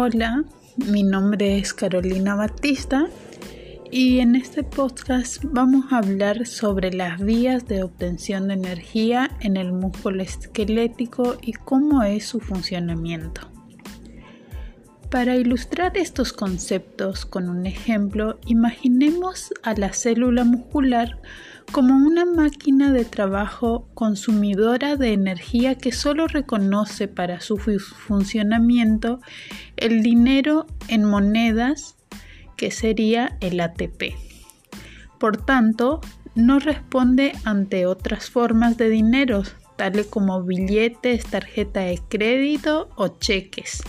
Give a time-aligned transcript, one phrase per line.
[0.00, 0.44] Hola,
[0.76, 3.08] mi nombre es Carolina Batista
[3.90, 9.56] y en este podcast vamos a hablar sobre las vías de obtención de energía en
[9.56, 13.57] el músculo esquelético y cómo es su funcionamiento.
[15.10, 21.18] Para ilustrar estos conceptos con un ejemplo, imaginemos a la célula muscular
[21.72, 29.20] como una máquina de trabajo consumidora de energía que solo reconoce para su funcionamiento
[29.78, 31.96] el dinero en monedas,
[32.56, 34.14] que sería el ATP.
[35.18, 36.02] Por tanto,
[36.34, 39.42] no responde ante otras formas de dinero,
[39.76, 43.82] tales como billetes, tarjeta de crédito o cheques.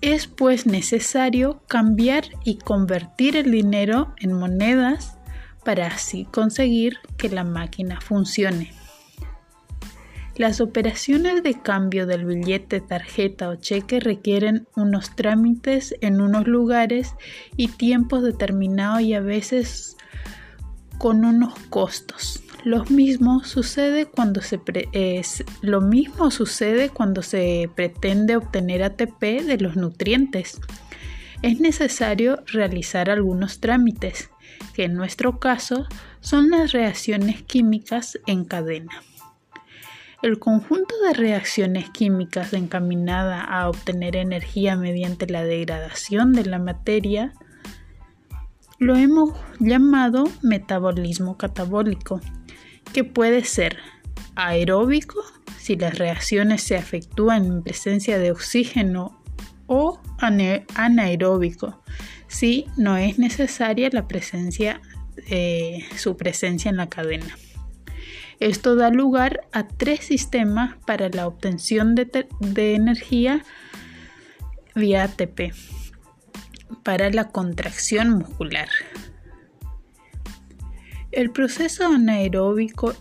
[0.00, 5.18] Es pues necesario cambiar y convertir el dinero en monedas
[5.64, 8.72] para así conseguir que la máquina funcione.
[10.36, 17.14] Las operaciones de cambio del billete, tarjeta o cheque requieren unos trámites en unos lugares
[17.58, 19.98] y tiempos determinados y a veces
[20.96, 22.42] con unos costos.
[22.64, 24.60] Lo mismo sucede cuando se,
[25.62, 30.60] lo mismo sucede cuando se pretende obtener ATP de los nutrientes.
[31.40, 34.30] Es necesario realizar algunos trámites,
[34.74, 35.86] que en nuestro caso
[36.20, 39.02] son las reacciones químicas en cadena.
[40.22, 47.32] El conjunto de reacciones químicas encaminada a obtener energía mediante la degradación de la materia
[48.78, 52.20] lo hemos llamado metabolismo catabólico
[52.92, 53.78] que puede ser
[54.34, 55.22] aeróbico
[55.58, 59.22] si las reacciones se efectúan en presencia de oxígeno
[59.66, 60.00] o
[60.74, 61.82] anaeróbico
[62.30, 64.80] si no es necesaria la presencia,
[65.28, 67.36] eh, su presencia en la cadena.
[68.38, 73.44] Esto da lugar a tres sistemas para la obtención de, de energía
[74.74, 75.52] vía ATP
[76.84, 78.68] para la contracción muscular.
[81.12, 82.94] El proceso anaeróbico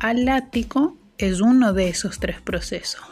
[0.00, 3.02] alático es uno de esos tres procesos.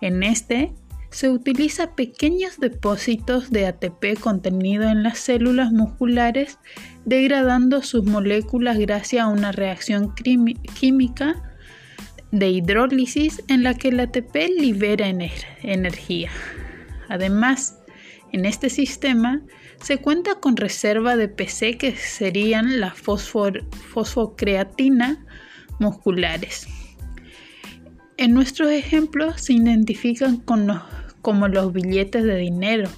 [0.00, 0.72] En este
[1.10, 6.58] se utiliza pequeños depósitos de ATP contenido en las células musculares,
[7.04, 11.54] degradando sus moléculas gracias a una reacción química
[12.30, 16.30] de hidrólisis en la que el ATP libera energía.
[17.08, 17.78] Además,
[18.32, 19.42] en este sistema
[19.80, 25.24] se cuenta con reserva de PC que serían la fosfocreatina
[25.78, 26.66] musculares.
[28.16, 32.88] En nuestros ejemplos se identifican como los billetes de dinero,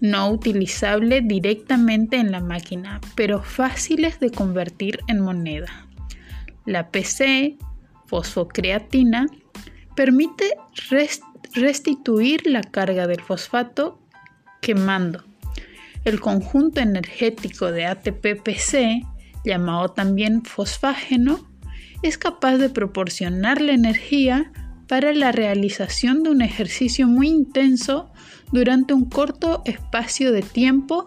[0.00, 5.86] no utilizables directamente en la máquina, pero fáciles de convertir en moneda.
[6.66, 7.56] La PC,
[8.06, 9.26] fosfocreatina,
[9.94, 10.56] permite
[11.54, 14.01] restituir la carga del fosfato
[14.62, 15.24] quemando.
[16.06, 19.02] El conjunto energético de ATP-PC,
[19.44, 21.46] llamado también fosfágeno,
[22.02, 24.50] es capaz de proporcionar la energía
[24.88, 28.10] para la realización de un ejercicio muy intenso
[28.50, 31.06] durante un corto espacio de tiempo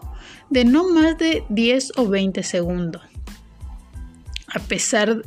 [0.50, 3.02] de no más de 10 o 20 segundos.
[4.54, 5.22] A pesar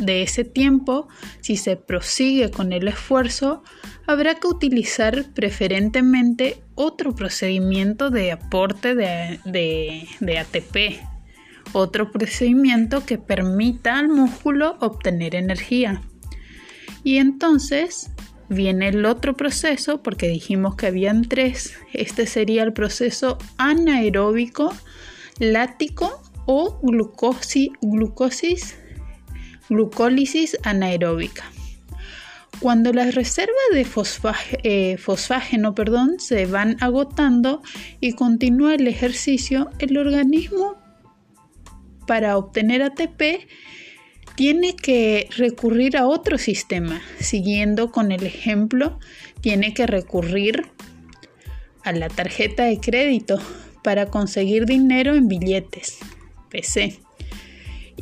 [0.00, 1.08] de ese tiempo,
[1.40, 3.62] si se prosigue con el esfuerzo,
[4.06, 10.08] habrá que utilizar preferentemente otro procedimiento de aporte de,
[10.40, 11.00] ATP,
[11.72, 16.02] otro procedimiento que permita al músculo obtener energía.
[17.04, 18.10] Y entonces
[18.48, 21.74] viene el otro proceso, porque dijimos que habían tres.
[21.92, 24.74] Este sería el proceso anaeróbico,
[25.38, 27.70] lático o glucosis,
[29.70, 31.44] glucólisis anaeróbica.
[32.58, 33.86] Cuando las reservas de
[34.64, 37.62] eh, fosfágeno perdón, se van agotando
[38.00, 40.76] y continúa el ejercicio, el organismo
[42.06, 43.46] para obtener ATP
[44.34, 47.00] tiene que recurrir a otro sistema.
[47.18, 48.98] Siguiendo con el ejemplo,
[49.40, 50.66] tiene que recurrir
[51.82, 53.38] a la tarjeta de crédito
[53.82, 55.98] para conseguir dinero en billetes,
[56.50, 57.00] PC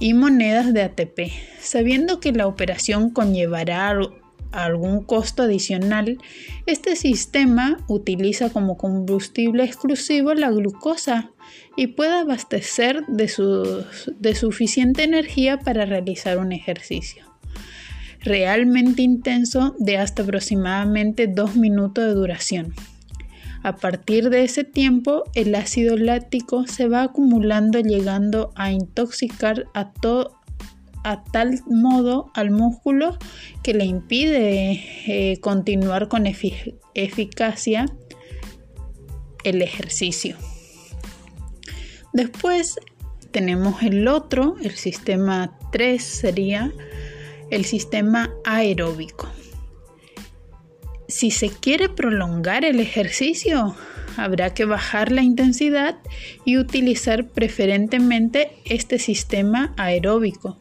[0.00, 3.98] y monedas de ATP, sabiendo que la operación conllevará
[4.52, 6.18] algún costo adicional,
[6.66, 11.30] este sistema utiliza como combustible exclusivo la glucosa
[11.76, 13.28] y puede abastecer de,
[14.34, 17.24] suficiente energía para realizar un ejercicio
[18.20, 22.74] realmente intenso de hasta aproximadamente dos minutos de duración.
[23.68, 29.92] A partir de ese tiempo, el ácido láctico se va acumulando llegando a intoxicar a,
[31.04, 33.18] a tal modo al músculo
[33.62, 36.24] que le impide eh, continuar con
[36.94, 37.84] eficacia
[39.44, 40.38] el ejercicio.
[42.14, 42.76] Después
[43.32, 46.72] tenemos el otro, el sistema 3 sería
[47.50, 49.28] el sistema aeróbico.
[51.18, 53.74] Si se quiere prolongar el ejercicio,
[54.16, 55.96] habrá que bajar la intensidad
[56.44, 60.56] y utilizar preferentemente este sistema aeróbico.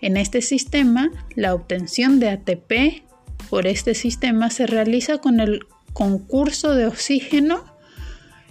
[0.00, 3.02] En este sistema, la obtención de ATP
[3.50, 7.64] por este sistema se realiza con el concurso de oxígeno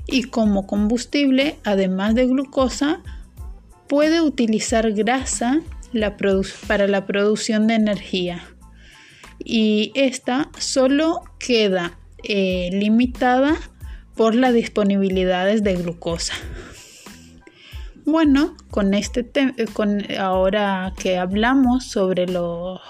[0.07, 2.99] y como combustible, además de glucosa,
[3.87, 5.61] puede utilizar grasa
[6.67, 8.43] para la producción de energía
[9.45, 13.55] y esta solo queda eh, limitada
[14.15, 16.33] por las disponibilidades de glucosa.
[18.05, 19.25] Bueno, con este
[19.73, 22.81] con ahora que hablamos sobre los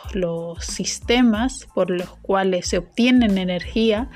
[0.60, 4.10] sistemas por los cuales se obtiene energía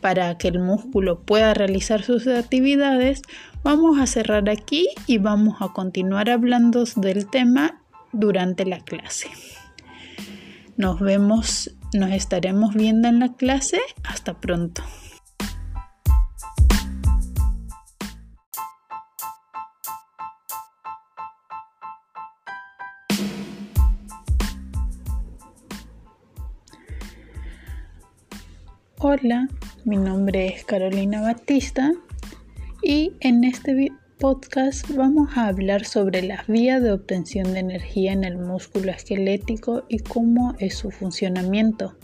[0.00, 3.22] para que el músculo pueda realizar sus actividades,
[3.62, 7.82] vamos a cerrar aquí y vamos a continuar hablando del tema
[8.12, 9.28] durante la clase.
[10.80, 13.78] Nos vemos, nos estaremos viendo en la clase.
[14.02, 14.82] Hasta pronto.
[29.00, 29.48] Hola,
[29.84, 31.92] mi nombre es Carolina Batista
[32.82, 33.74] y en este
[34.20, 39.84] podcast vamos a hablar sobre las vías de obtención de energía en el músculo esquelético
[39.88, 41.96] y cómo es su funcionamiento.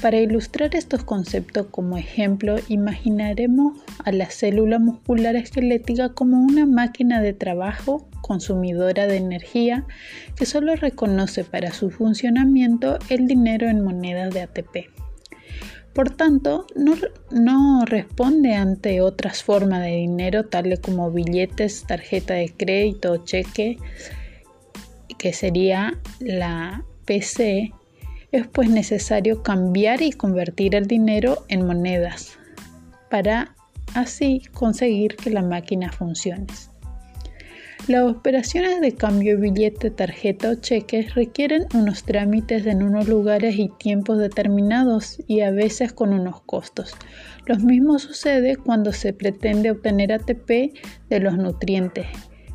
[0.00, 7.20] Para ilustrar estos conceptos como ejemplo, imaginaremos a la célula muscular esquelética como una máquina
[7.20, 9.86] de trabajo consumidora de energía
[10.36, 15.09] que solo reconoce para su funcionamiento el dinero en monedas de ATP.
[15.92, 16.66] Por tanto,
[17.30, 23.76] no, responde ante otras formas de dinero tales como billetes, tarjeta de crédito o cheque,
[25.18, 27.72] que sería la PC.
[28.30, 32.38] Es pues necesario cambiar y convertir el dinero en monedas
[33.10, 33.56] para
[33.94, 36.46] así conseguir que la máquina funcione.
[37.88, 43.58] Las operaciones de cambio de billete, tarjeta o cheques requieren unos trámites en unos lugares
[43.58, 46.94] y tiempos determinados y a veces con unos costos.
[47.46, 50.72] Lo mismo sucede cuando se pretende obtener ATP
[51.08, 52.06] de los nutrientes.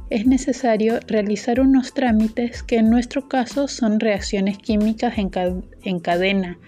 [0.09, 5.31] Es necesario realizar unos trámites que en nuestro caso son reacciones químicas en,
[5.83, 6.59] en cadena.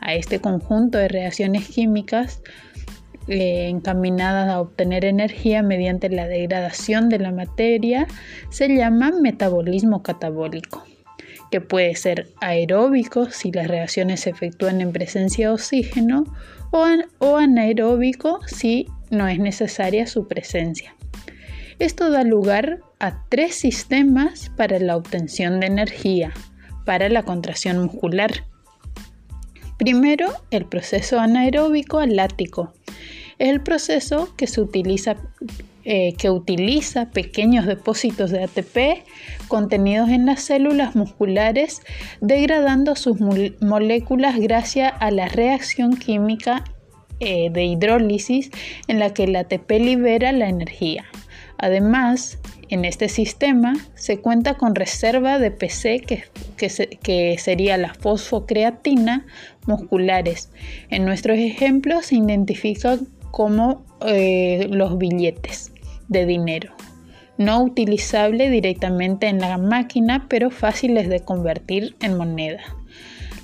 [0.00, 2.42] A este conjunto de reacciones químicas
[3.28, 8.06] eh, encaminadas a obtener energía mediante la degradación de la materia
[8.50, 10.84] se llama metabolismo catabólico,
[11.50, 16.24] que puede ser aeróbico si las reacciones se efectúan en presencia de oxígeno
[16.70, 16.86] o,
[17.18, 20.94] o anaeróbico si no es necesaria su presencia.
[21.78, 26.32] Esto da lugar a tres sistemas para la obtención de energía
[26.84, 28.44] para la contracción muscular.
[29.78, 32.72] Primero, el proceso anaeróbico alático,
[33.40, 35.16] es el proceso que, se utiliza,
[35.84, 39.02] eh, que utiliza pequeños depósitos de ATP
[39.48, 41.80] contenidos en las células musculares,
[42.20, 46.64] degradando sus moléculas gracias a la reacción química
[47.18, 48.50] eh, de hidrólisis
[48.88, 51.06] en la que el ATP libera la energía.
[51.56, 56.24] Además, en este sistema se cuenta con reserva de PC que,
[57.02, 59.26] que, sería la fosfocreatina
[59.66, 60.50] musculares.
[60.90, 65.72] En nuestros ejemplos se identifican como eh, los billetes
[66.08, 66.74] de dinero,
[67.38, 72.60] no utilizable directamente en la máquina, pero fáciles de convertir en moneda.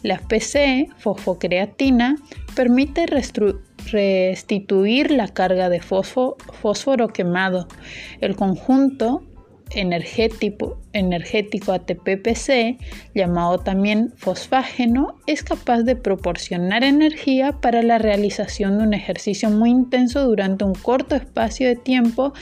[0.03, 2.17] La PC, fosfocreatina,
[2.55, 7.69] permite restituir la carga de fósforo quemado.
[8.21, 9.23] El conjunto
[9.71, 12.79] energético, energético ATP-PC,
[13.15, 19.71] llamado también fosfágeno, es capaz de proporcionar energía para la realización de un ejercicio muy
[19.71, 22.33] intenso durante un corto espacio de tiempo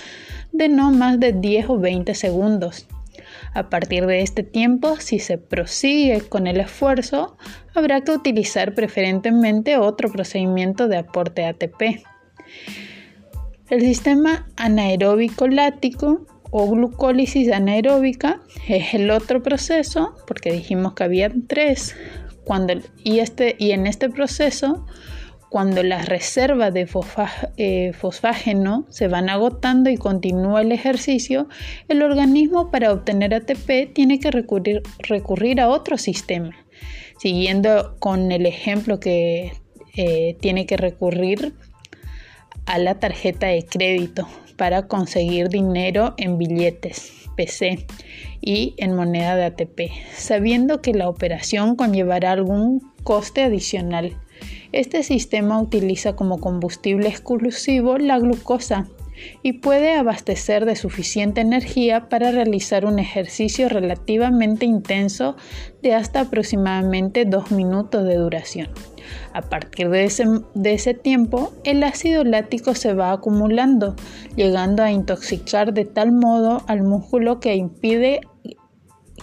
[0.52, 2.86] de no más de 10 o 20 segundos.
[3.54, 7.36] A partir de este tiempo, si se prosigue con el esfuerzo,
[7.74, 12.04] habrá que utilizar preferentemente otro procedimiento de aporte ATP.
[13.70, 21.28] El sistema anaeróbico lático o glucólisis anaeróbica es el otro proceso, porque dijimos que había
[21.48, 21.96] tres,
[22.44, 24.86] cuando, y, este, y en este proceso,
[25.50, 26.88] Cuando las reservas de
[27.56, 31.48] eh, fosfágeno se van agotando y continúa el ejercicio,
[31.88, 36.50] el organismo para obtener ATP tiene que recurrir, recurrir a otro sistema.
[37.18, 39.52] Siguiendo con el ejemplo que
[39.96, 41.54] eh, tiene que recurrir
[42.66, 47.86] a la tarjeta de crédito para conseguir dinero en billetes PC
[48.40, 49.80] y en moneda de ATP,
[50.14, 54.16] sabiendo que la operación conllevará algún coste adicional.
[54.72, 58.88] Este sistema utiliza como combustible exclusivo la glucosa
[59.42, 65.36] y puede abastecer de suficiente energía para realizar un ejercicio relativamente intenso
[65.82, 68.68] de hasta aproximadamente dos minutos de duración.
[69.32, 73.94] A partir de ese, de ese, tiempo, el ácido láctico se va acumulando,
[74.36, 77.52] llegando a intoxicar de tal modo al músculo que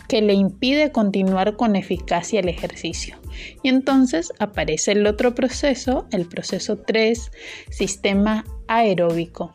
[0.07, 3.17] que le impide continuar con eficacia el ejercicio.
[3.63, 7.31] Y entonces aparece el otro proceso, el proceso 3,
[7.69, 9.53] sistema aeróbico.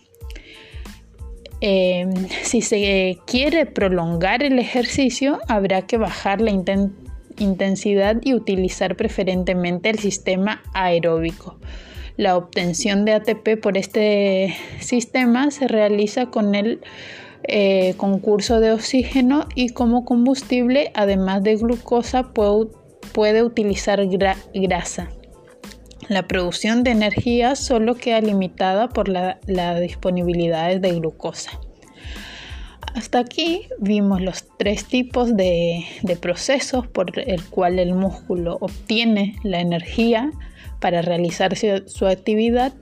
[1.69, 6.53] Em, si se quiere prolongar el ejercicio, habrá que bajar la
[7.39, 11.59] intensidad y utilizar preferentemente el sistema aeróbico.
[12.17, 16.83] La obtención de ATP por este sistema se realiza con el
[17.43, 24.01] eh, concurso de oxígeno y como combustible, además de glucosa, puede, utilizar
[24.55, 25.09] grasa.
[26.09, 29.39] La producción de energía solo queda limitada por la,
[29.81, 31.59] disponibilidad de glucosa.
[32.95, 39.37] Hasta aquí vimos los tres tipos de, de, procesos por el cual el músculo obtiene
[39.43, 40.31] la energía
[40.81, 42.73] para realizar su actividad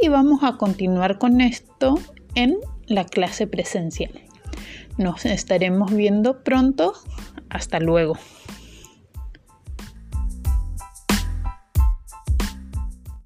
[0.00, 1.98] y vamos a continuar con esto
[2.34, 4.10] en la clase presencial.
[4.98, 6.92] Nos estaremos viendo pronto.
[7.48, 8.18] Hasta luego.